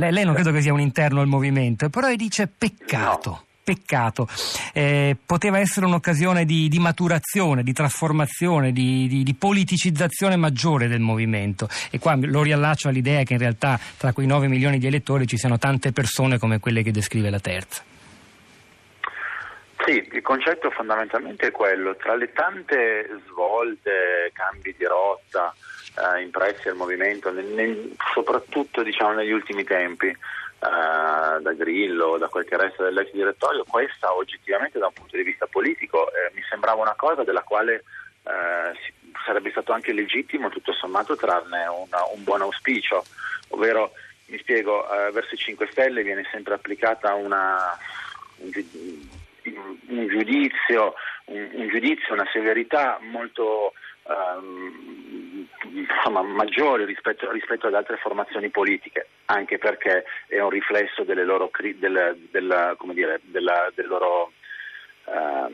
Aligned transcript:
Lei, 0.00 0.12
lei 0.12 0.24
non 0.24 0.32
credo 0.32 0.50
che 0.50 0.62
sia 0.62 0.72
un 0.72 0.80
interno 0.80 1.20
al 1.20 1.26
movimento, 1.26 1.90
però 1.90 2.10
dice 2.14 2.46
peccato. 2.48 3.30
No 3.30 3.44
peccato. 3.62 4.26
Eh, 4.72 5.14
poteva 5.24 5.58
essere 5.58 5.84
un'occasione 5.84 6.46
di, 6.46 6.68
di, 6.68 6.78
maturazione, 6.78 7.62
di 7.62 7.74
trasformazione, 7.74 8.72
di, 8.72 9.06
di, 9.06 9.22
di, 9.22 9.34
politicizzazione 9.34 10.34
maggiore 10.36 10.88
del 10.88 11.00
movimento. 11.00 11.68
E 11.90 11.98
qua 11.98 12.16
lo 12.16 12.42
riallaccio 12.42 12.88
all'idea 12.88 13.22
che 13.22 13.34
in 13.34 13.38
realtà 13.38 13.78
tra 13.98 14.12
quei 14.12 14.26
9 14.26 14.48
milioni 14.48 14.78
di 14.78 14.86
elettori 14.86 15.26
ci 15.26 15.36
siano 15.36 15.58
tante 15.58 15.92
persone 15.92 16.38
come 16.38 16.58
quelle 16.58 16.82
che 16.82 16.90
descrive 16.90 17.28
la 17.28 17.38
terza. 17.38 17.84
Sì, 19.84 20.08
il 20.12 20.22
concetto 20.22 20.70
fondamentalmente 20.70 21.48
è 21.48 21.50
quello, 21.50 21.94
tra 21.96 22.16
le 22.16 22.32
tante 22.32 23.06
svolte, 23.28 24.30
cambi 24.32 24.74
di 24.76 24.84
rotta 24.84 25.54
eh, 26.00 26.22
impressi 26.22 26.68
al 26.68 26.76
movimento, 26.76 27.30
nel, 27.30 27.46
nel, 27.46 27.94
soprattutto 28.14 28.82
diciamo, 28.82 29.12
negli 29.12 29.32
ultimi 29.32 29.64
tempi, 29.64 30.16
Uh, 30.60 31.40
da 31.40 31.54
Grillo, 31.54 32.18
da 32.18 32.28
quel 32.28 32.44
che 32.44 32.54
resta 32.54 32.84
dell'ex 32.84 33.12
direttorio, 33.12 33.64
questa 33.66 34.12
oggettivamente 34.12 34.78
da 34.78 34.88
un 34.88 34.92
punto 34.92 35.16
di 35.16 35.22
vista 35.22 35.46
politico 35.46 36.08
eh, 36.08 36.30
mi 36.34 36.42
sembrava 36.50 36.82
una 36.82 36.94
cosa 36.96 37.24
della 37.24 37.40
quale 37.40 37.84
eh, 38.24 38.94
sarebbe 39.24 39.50
stato 39.50 39.72
anche 39.72 39.94
legittimo 39.94 40.50
tutto 40.50 40.74
sommato 40.74 41.16
trarne 41.16 41.66
una, 41.66 42.04
un 42.12 42.22
buon 42.24 42.42
auspicio, 42.42 43.04
ovvero 43.48 43.92
mi 44.26 44.38
spiego, 44.38 44.84
eh, 44.92 45.10
verso 45.12 45.34
i 45.34 45.38
5 45.38 45.68
Stelle 45.70 46.02
viene 46.02 46.26
sempre 46.30 46.54
applicata 46.54 47.14
una, 47.14 47.76
un, 48.36 48.50
un, 49.88 50.06
giudizio, 50.08 50.94
un, 51.26 51.48
un, 51.52 51.68
giudizio, 51.68 52.14
una 52.14 52.28
severità 52.32 52.98
molto 53.00 53.72
ehm, 54.06 54.99
insomma, 55.72 56.22
maggiore 56.22 56.84
rispetto, 56.84 57.30
rispetto, 57.30 57.66
ad 57.66 57.74
altre 57.74 57.96
formazioni 57.96 58.50
politiche, 58.50 59.08
anche 59.26 59.58
perché 59.58 60.04
è 60.26 60.40
un 60.40 60.50
riflesso 60.50 61.04
loro, 61.06 61.50
del, 61.78 62.16
del, 62.30 62.76
dire, 62.92 63.20
della, 63.24 63.70
del, 63.74 63.86
loro, 63.86 64.32
uh, 65.04 65.52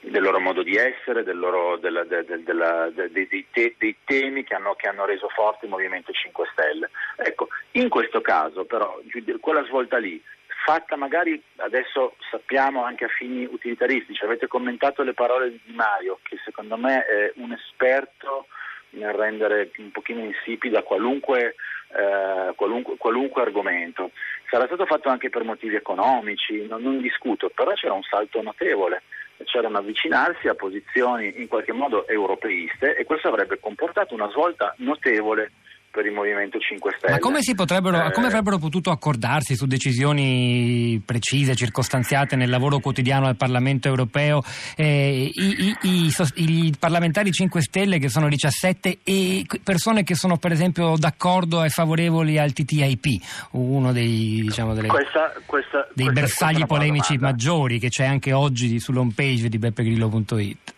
del, 0.00 0.22
loro, 0.22 0.40
modo 0.40 0.62
di 0.62 0.76
essere, 0.76 1.22
loro, 1.34 1.76
della, 1.76 2.04
de, 2.04 2.24
de, 2.24 2.42
della, 2.42 2.90
de, 2.90 3.10
dei, 3.10 3.46
te, 3.50 3.74
dei, 3.78 3.96
temi 4.04 4.44
che 4.44 4.54
hanno, 4.54 4.74
che 4.74 4.88
hanno, 4.88 5.04
reso 5.04 5.28
forte 5.28 5.66
il 5.66 5.70
Movimento 5.70 6.12
5 6.12 6.48
Stelle. 6.52 6.90
Ecco, 7.16 7.48
in 7.72 7.88
questo 7.88 8.20
caso 8.20 8.64
però 8.64 9.00
quella 9.40 9.64
svolta 9.64 9.98
lì 9.98 10.22
fatta 10.66 10.96
magari 10.96 11.40
adesso 11.58 12.16
sappiamo 12.28 12.82
anche 12.82 13.04
a 13.04 13.08
fini 13.08 13.44
utilitaristici. 13.44 14.24
Avete 14.24 14.48
commentato 14.48 15.04
le 15.04 15.14
parole 15.14 15.50
di 15.50 15.72
Mario, 15.72 16.18
che 16.24 16.38
secondo 16.44 16.76
me 16.76 17.04
è 17.06 17.32
un 17.36 17.52
esperto 17.52 18.48
nel 18.96 19.12
rendere 19.12 19.70
un 19.78 19.90
pochino 19.90 20.20
insipida 20.20 20.82
qualunque, 20.82 21.54
eh, 21.96 22.52
qualunque, 22.54 22.96
qualunque, 22.96 23.42
argomento. 23.42 24.10
Sarà 24.50 24.66
stato 24.66 24.86
fatto 24.86 25.08
anche 25.08 25.30
per 25.30 25.44
motivi 25.44 25.76
economici, 25.76 26.66
non, 26.66 26.82
non 26.82 27.00
discuto, 27.00 27.50
però 27.54 27.72
c'era 27.72 27.92
un 27.92 28.02
salto 28.02 28.42
notevole, 28.42 29.02
c'era 29.44 29.68
un 29.68 29.76
avvicinarsi 29.76 30.48
a 30.48 30.54
posizioni 30.54 31.40
in 31.40 31.48
qualche 31.48 31.72
modo 31.72 32.06
europeiste 32.08 32.96
e 32.96 33.04
questo 33.04 33.28
avrebbe 33.28 33.58
comportato 33.60 34.14
una 34.14 34.30
svolta 34.30 34.74
notevole 34.78 35.52
per 35.96 36.04
il 36.04 36.12
Movimento 36.12 36.58
5 36.58 36.94
Stelle. 36.98 37.12
Ma 37.14 37.18
come, 37.18 37.38
eh, 37.38 38.12
come 38.12 38.26
avrebbero 38.26 38.58
potuto 38.58 38.90
accordarsi 38.90 39.56
su 39.56 39.64
decisioni 39.64 41.00
precise, 41.02 41.54
circostanziate 41.54 42.36
nel 42.36 42.50
lavoro 42.50 42.80
quotidiano 42.80 43.24
del 43.24 43.36
Parlamento 43.36 43.88
europeo 43.88 44.42
eh, 44.76 45.30
i, 45.32 45.56
i, 45.58 45.76
i, 45.88 46.14
i, 46.34 46.74
parlamentari 46.78 47.32
5 47.32 47.62
Stelle 47.62 47.98
che 47.98 48.10
sono 48.10 48.28
17 48.28 48.98
e 49.02 49.46
persone 49.64 50.02
che 50.02 50.14
sono 50.14 50.36
per 50.36 50.52
esempio 50.52 50.96
d'accordo 50.98 51.64
e 51.64 51.70
favorevoli 51.70 52.38
al 52.38 52.52
TTIP, 52.52 53.06
uno 53.52 53.92
dei, 53.92 54.42
diciamo, 54.42 54.74
delle, 54.74 54.88
questa, 54.88 55.32
questa, 55.46 55.88
dei 55.94 56.12
bersagli 56.12 56.66
polemici 56.66 57.16
maggiori 57.16 57.78
che 57.78 57.88
c'è 57.88 58.04
anche 58.04 58.34
oggi 58.34 58.78
sull'home 58.78 59.12
page 59.14 59.48
di 59.48 59.56
beppegrillo.it? 59.56 60.74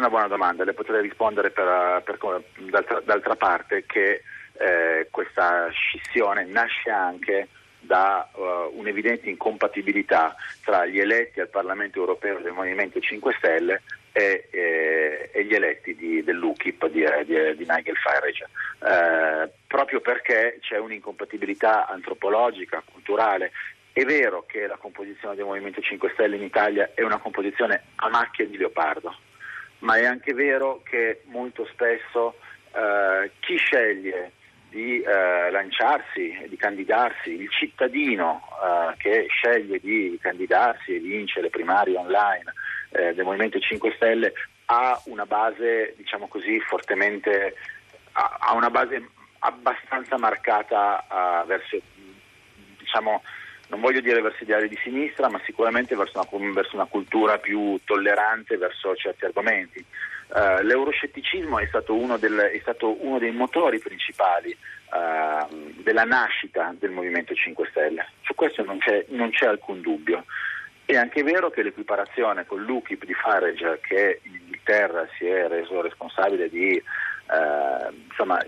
Una 0.00 0.08
buona 0.08 0.28
domanda, 0.28 0.64
le 0.64 0.72
potrei 0.72 1.02
rispondere 1.02 1.50
per, 1.50 2.00
per, 2.02 2.16
d'altra, 2.70 3.02
d'altra, 3.04 3.36
parte 3.36 3.84
che 3.84 4.22
eh, 4.54 5.08
questa 5.10 5.68
scissione 5.68 6.46
nasce 6.46 6.88
anche 6.88 7.48
da 7.80 8.26
uh, 8.32 8.78
un'evidente 8.78 9.28
incompatibilità 9.28 10.34
tra 10.64 10.86
gli 10.86 10.98
eletti 10.98 11.40
al 11.40 11.50
Parlamento 11.50 11.98
europeo 11.98 12.38
del 12.38 12.52
Movimento 12.52 12.98
5 12.98 13.34
Stelle 13.36 13.82
e, 14.12 14.48
e, 14.50 15.30
e 15.34 15.44
gli 15.44 15.52
eletti 15.52 15.94
di, 15.94 16.24
dell'UKIP 16.24 16.88
di, 16.88 17.04
di, 17.26 17.56
di 17.58 17.66
Nigel 17.68 17.96
Farage, 17.96 18.48
eh, 18.82 19.50
proprio 19.66 20.00
perché 20.00 20.60
c'è 20.62 20.78
un'incompatibilità 20.78 21.86
antropologica, 21.86 22.82
culturale. 22.90 23.52
È 23.92 24.02
vero 24.04 24.46
che 24.46 24.66
la 24.66 24.78
composizione 24.78 25.34
del 25.34 25.44
Movimento 25.44 25.82
5 25.82 26.10
Stelle 26.14 26.36
in 26.36 26.42
Italia 26.42 26.92
è 26.94 27.02
una 27.02 27.18
composizione 27.18 27.82
a 27.96 28.08
macchia 28.08 28.46
di 28.46 28.56
leopardo, 28.56 29.14
ma 29.80 29.96
è 29.96 30.04
anche 30.04 30.32
vero 30.32 30.82
che 30.82 31.22
molto 31.26 31.66
spesso 31.66 32.36
eh, 32.72 33.30
chi 33.40 33.56
sceglie 33.56 34.32
di 34.70 35.00
eh, 35.02 35.50
lanciarsi, 35.50 36.46
di 36.48 36.56
candidarsi, 36.56 37.30
il 37.30 37.50
cittadino 37.50 38.42
eh, 38.62 38.96
che 38.98 39.26
sceglie 39.28 39.80
di 39.80 40.16
candidarsi 40.20 40.94
e 40.94 41.00
vince 41.00 41.40
le 41.40 41.50
primarie 41.50 41.96
online 41.96 42.52
eh, 42.90 43.14
del 43.14 43.24
Movimento 43.24 43.58
5 43.58 43.92
Stelle 43.96 44.32
ha 44.66 45.00
una 45.06 45.26
base, 45.26 45.94
diciamo 45.96 46.28
così, 46.28 46.60
fortemente, 46.60 47.56
ha, 48.12 48.52
una 48.54 48.70
base 48.70 49.08
abbastanza 49.40 50.16
marcata 50.16 51.04
uh, 51.42 51.46
verso, 51.46 51.76
diciamo, 52.78 53.22
non 53.70 53.80
voglio 53.80 54.00
dire 54.00 54.20
verso 54.20 54.42
ideali 54.42 54.68
di 54.68 54.78
sinistra, 54.82 55.28
ma 55.28 55.40
sicuramente 55.44 55.94
verso 55.94 56.18
una, 56.18 56.52
verso 56.52 56.74
una 56.74 56.86
cultura 56.86 57.38
più 57.38 57.78
tollerante 57.84 58.56
verso 58.56 58.94
certi 58.96 59.24
argomenti. 59.24 59.84
Uh, 60.28 60.62
l'euroscetticismo 60.62 61.58
è 61.58 61.66
stato, 61.66 61.94
del, 62.18 62.36
è 62.36 62.58
stato, 62.60 62.96
uno 63.04 63.18
dei 63.18 63.32
motori 63.32 63.78
principali 63.78 64.56
uh, 64.90 65.72
della 65.82 66.04
nascita 66.04 66.74
del 66.78 66.90
Movimento 66.90 67.34
5 67.34 67.66
Stelle, 67.70 68.06
su 68.22 68.34
questo 68.34 68.62
non 68.64 68.78
c'è, 68.78 69.06
non 69.08 69.30
c'è, 69.30 69.46
alcun 69.46 69.80
dubbio. 69.80 70.24
È 70.84 70.96
anche 70.96 71.22
vero 71.22 71.50
che 71.50 71.62
l'equiparazione 71.62 72.46
con 72.46 72.62
l'UKIP 72.62 73.04
di 73.04 73.14
Farage, 73.14 73.78
che 73.82 74.20
in 74.22 74.34
Inghilterra 74.34 75.08
si 75.16 75.26
è 75.26 75.46
reso 75.46 75.80
responsabile 75.80 76.48
di 76.48 76.80
uh, 77.26 77.92
insomma, 78.08 78.40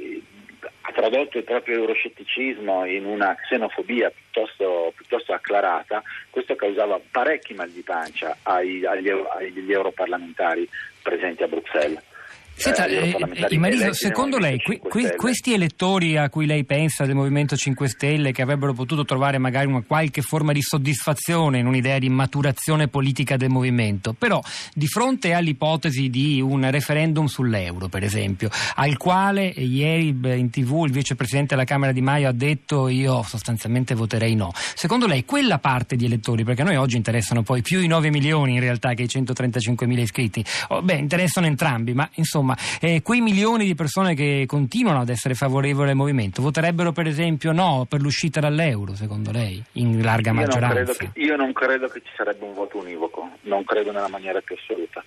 tradotto 0.93 1.39
il 1.39 1.45
proprio 1.45 1.79
euroscetticismo 1.79 2.85
in 2.87 3.05
una 3.05 3.35
xenofobia 3.35 4.11
piuttosto, 4.11 4.93
piuttosto 4.97 5.33
acclarata, 5.33 6.03
questo 6.31 6.55
causava 6.55 7.01
parecchi 7.11 7.55
mal 7.55 7.71
di 7.71 7.83
pancia 7.83 8.37
ai, 8.43 8.85
agli, 8.85 9.09
agli 9.09 9.73
europarlamentari 9.73 10.69
presenti 11.03 11.43
a 11.43 11.49
Bruxelles. 11.49 12.11
Senta, 12.55 12.87
eh, 12.87 13.17
eh 13.49 13.59
Mariso, 13.59 13.93
secondo 13.93 14.39
lei 14.39 14.61
que, 14.61 14.79
questi 15.17 15.53
elettori 15.53 16.17
a 16.17 16.29
cui 16.29 16.47
lei 16.47 16.65
pensa 16.65 17.05
del 17.07 17.15
Movimento 17.15 17.57
5 17.57 17.89
Stelle 17.89 18.31
che 18.31 18.43
avrebbero 18.43 18.73
potuto 18.73 19.05
trovare 19.05 19.39
magari 19.39 19.67
una 19.67 19.83
qualche 19.85 20.23
forma 20.23 20.53
di 20.53 20.63
soddisfazione 20.63 21.59
in 21.59 21.67
un'idea 21.67 21.99
di 21.99 22.09
maturazione 22.09 22.89
politica 22.89 23.37
del 23.37 23.49
movimento, 23.49 24.13
però 24.13 24.41
di 24.75 24.87
fronte 24.87 25.33
all'ipotesi 25.33 26.09
di 26.09 26.41
un 26.41 26.71
referendum 26.71 27.27
sull'euro, 27.27 27.89
per 27.89 28.05
esempio, 28.05 28.49
al 28.77 28.97
quale 28.97 29.47
ieri 29.47 30.09
in 30.09 30.51
tv 30.51 30.85
il 30.85 30.93
vicepresidente 30.93 31.55
della 31.55 31.67
Camera 31.67 31.91
Di 31.91 32.01
Maio 32.01 32.29
ha 32.29 32.33
detto 32.33 32.87
io 32.89 33.25
sostanzialmente 33.25 33.95
voterei 33.95 34.37
no, 34.37 34.53
secondo 34.75 35.07
lei 35.07 35.25
quella 35.25 35.59
parte 35.59 35.97
di 35.97 36.05
elettori, 36.05 36.45
perché 36.45 36.63
a 36.63 36.65
noi 36.67 36.77
oggi 36.77 36.97
interessano 36.97 37.43
poi 37.43 37.63
più 37.63 37.81
i 37.81 37.89
9 37.89 38.11
milioni 38.11 38.55
in 38.55 38.61
realtà 38.61 38.95
che 38.95 39.03
i 39.03 39.09
135 39.09 39.87
mila 39.87 40.03
iscritti, 40.03 40.45
oh, 40.69 40.83
beh 40.83 40.95
interessano 40.95 41.47
entrambi, 41.47 41.93
ma 41.93 42.09
insomma 42.15 42.42
insomma, 42.43 42.57
eh, 42.81 43.03
quei 43.03 43.21
milioni 43.21 43.65
di 43.65 43.75
persone 43.75 44.15
che 44.15 44.45
continuano 44.47 45.01
ad 45.01 45.09
essere 45.09 45.35
favorevoli 45.35 45.91
al 45.91 45.97
movimento 45.97 46.43
voterebbero 46.43 46.93
per 46.93 47.07
esempio 47.07 47.53
no 47.53 47.87
per 47.89 48.01
l'uscita 48.01 48.41
dall'euro, 48.41 48.95
secondo 48.95 49.31
lei, 49.31 49.63
in 49.73 50.03
larga 50.03 50.33
maggioranza? 50.33 50.77
Io 50.77 50.85
non, 50.85 50.95
che, 51.13 51.21
io 51.21 51.37
non 51.37 51.53
credo 51.53 51.89
che 51.89 52.01
ci 52.01 52.13
sarebbe 52.17 52.45
un 52.45 52.55
voto 52.55 52.79
univoco, 52.79 53.31
non 53.43 53.65
credo 53.65 53.93
nella 53.93 54.09
maniera 54.09 54.41
più 54.41 54.57
assoluta. 54.59 55.03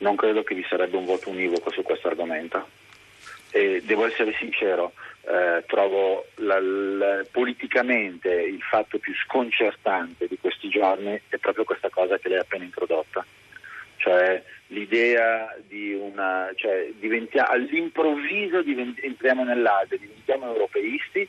Non 0.00 0.14
credo 0.14 0.44
che 0.44 0.54
vi 0.54 0.64
sarebbe 0.68 0.96
un 0.96 1.06
voto 1.06 1.30
univoco 1.30 1.72
su 1.72 1.82
questo 1.82 2.06
argomento. 2.06 2.68
E 3.50 3.82
devo 3.84 4.06
essere 4.06 4.34
sincero, 4.38 4.92
eh, 5.22 5.64
trovo 5.66 6.26
la, 6.36 6.60
la, 6.60 7.24
politicamente 7.30 8.28
il 8.30 8.60
fatto 8.60 8.98
più 8.98 9.14
sconcertante 9.14 10.26
di 10.28 10.38
questi 10.38 10.68
giorni 10.68 11.18
è 11.28 11.36
proprio 11.38 11.64
questa 11.64 11.88
cosa 11.88 12.18
che 12.18 12.28
lei 12.28 12.38
ha 12.38 12.42
appena 12.42 12.64
introdotta. 12.64 13.24
Cioè 13.96 14.44
l'idea 14.78 15.56
di 15.66 15.92
una, 15.92 16.50
cioè 16.54 16.92
all'improvviso 17.46 18.62
divent, 18.62 18.98
entriamo 19.02 19.44
nell'Alpe, 19.44 19.98
diventiamo 19.98 20.46
europeisti 20.46 21.28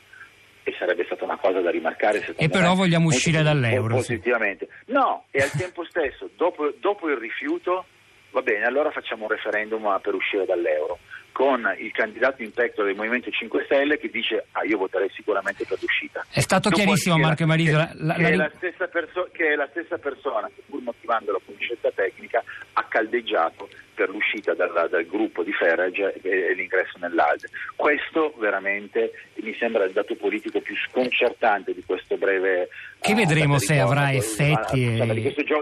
e 0.62 0.74
sarebbe 0.78 1.04
stata 1.04 1.24
una 1.24 1.36
cosa 1.36 1.60
da 1.60 1.70
rimarcare. 1.70 2.34
E 2.36 2.48
però 2.48 2.70
me, 2.70 2.76
vogliamo 2.76 3.08
uscire 3.08 3.42
dall'euro. 3.42 3.96
Positivamente. 3.96 4.68
Sì. 4.86 4.92
No, 4.92 5.24
e 5.30 5.42
al 5.42 5.50
tempo 5.50 5.84
stesso, 5.84 6.30
dopo, 6.36 6.72
dopo 6.80 7.08
il 7.08 7.16
rifiuto, 7.16 7.86
va 8.30 8.42
bene, 8.42 8.64
allora 8.64 8.90
facciamo 8.90 9.24
un 9.24 9.30
referendum 9.30 9.98
per 10.02 10.14
uscire 10.14 10.44
dall'euro 10.44 10.98
con 11.32 11.74
il 11.78 11.90
candidato 11.92 12.42
in 12.42 12.52
petto 12.52 12.82
del 12.82 12.94
Movimento 12.94 13.30
5 13.30 13.64
Stelle 13.64 13.98
che 13.98 14.10
dice 14.10 14.46
ah 14.52 14.64
io 14.64 14.78
voterei 14.78 15.08
sicuramente 15.10 15.64
per 15.64 15.78
l'uscita. 15.80 16.24
È 16.30 16.40
stato 16.40 16.68
Dopo 16.68 16.82
chiarissimo 16.82 17.16
Marco 17.16 17.46
Mariso. 17.46 17.78
Che, 17.78 17.88
la, 17.94 18.14
che, 18.14 18.36
la... 18.36 18.50
È 18.58 18.88
perso- 18.88 19.28
che, 19.32 19.52
è 19.52 19.54
la 19.54 19.68
stessa 19.70 19.98
persona 19.98 20.48
che 20.54 20.62
pur 20.68 20.82
motivandolo 20.82 21.40
con 21.44 21.54
scelta 21.58 21.90
tecnica 21.94 22.42
ha 22.74 22.84
caldeggiato 22.84 23.68
per 24.00 24.08
l'uscita 24.08 24.54
dal, 24.54 24.88
dal 24.88 25.04
gruppo 25.04 25.42
di 25.42 25.52
Farage 25.52 26.14
e, 26.22 26.54
l'ingresso 26.54 26.96
nell'ALDE. 26.96 27.48
Questo 27.76 28.32
veramente 28.38 29.12
mi 29.42 29.54
sembra 29.58 29.84
il 29.84 29.92
dato 29.92 30.14
politico 30.14 30.58
più 30.62 30.74
sconcertante 30.88 31.74
di 31.74 31.82
questo 31.84 32.16
breve... 32.16 32.70
Che 32.98 33.12
uh, 33.12 33.14
vedremo 33.14 33.58
se 33.58 33.78
avrà 33.78 34.10
effetti. 34.10 34.88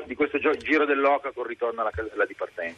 Di, 0.07 0.15
questo 0.15 0.39
giro 0.59 0.85
dell'oca 0.85 1.33
con 1.33 1.47
ritorno 1.47 1.81
alla, 1.81 1.91
alla 2.15 2.27
di 2.27 2.35
partenza. 2.35 2.77